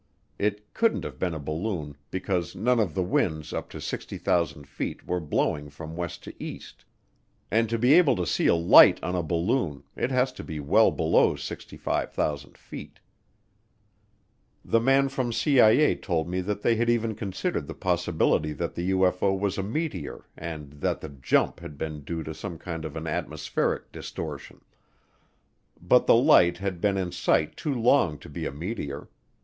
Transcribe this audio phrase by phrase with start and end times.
[0.39, 5.05] It couldn't have been a balloon because none of the winds up to 65,000 feet
[5.05, 6.85] were blowing from west to east
[7.51, 10.59] and to be able to see a light on a balloon, it has to be
[10.59, 12.99] well below 65,000 feet;
[14.65, 18.89] the man from CIA told me that they had even considered the possibility that the
[18.89, 22.95] UFO was a meteor and that the "jump" had been due to some kind of
[22.95, 24.61] an atmospheric distortion.
[25.79, 29.07] But the light had been in sight too long to be a meteor.